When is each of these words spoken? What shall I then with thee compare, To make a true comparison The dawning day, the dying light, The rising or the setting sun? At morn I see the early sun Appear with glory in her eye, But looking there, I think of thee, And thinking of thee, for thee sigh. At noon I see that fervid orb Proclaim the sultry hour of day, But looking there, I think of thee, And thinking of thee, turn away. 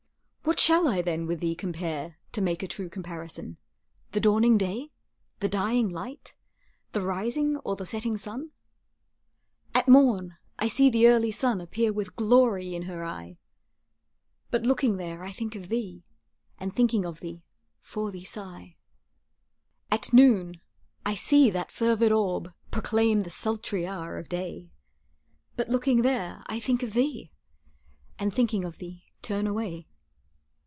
What 0.43 0.59
shall 0.59 0.85
I 0.87 1.01
then 1.01 1.27
with 1.27 1.39
thee 1.39 1.55
compare, 1.55 2.17
To 2.33 2.41
make 2.41 2.61
a 2.61 2.67
true 2.67 2.89
comparison 2.89 3.57
The 4.11 4.19
dawning 4.19 4.57
day, 4.57 4.89
the 5.39 5.47
dying 5.47 5.87
light, 5.87 6.35
The 6.91 6.99
rising 6.99 7.55
or 7.57 7.75
the 7.77 7.85
setting 7.85 8.17
sun? 8.17 8.49
At 9.73 9.87
morn 9.87 10.37
I 10.59 10.67
see 10.67 10.89
the 10.89 11.07
early 11.07 11.31
sun 11.31 11.61
Appear 11.61 11.93
with 11.93 12.15
glory 12.17 12.75
in 12.75 12.81
her 12.83 13.01
eye, 13.03 13.37
But 14.49 14.63
looking 14.65 14.97
there, 14.97 15.23
I 15.23 15.31
think 15.31 15.55
of 15.55 15.69
thee, 15.69 16.03
And 16.59 16.75
thinking 16.75 17.05
of 17.05 17.21
thee, 17.21 17.43
for 17.79 18.11
thee 18.11 18.25
sigh. 18.25 18.75
At 19.89 20.11
noon 20.11 20.59
I 21.05 21.15
see 21.15 21.49
that 21.51 21.71
fervid 21.71 22.11
orb 22.11 22.51
Proclaim 22.71 23.21
the 23.21 23.29
sultry 23.29 23.87
hour 23.87 24.17
of 24.17 24.27
day, 24.27 24.71
But 25.55 25.69
looking 25.69 26.01
there, 26.01 26.43
I 26.47 26.59
think 26.59 26.83
of 26.83 26.91
thee, 26.93 27.29
And 28.19 28.33
thinking 28.33 28.65
of 28.65 28.79
thee, 28.79 29.05
turn 29.21 29.47
away. 29.47 29.87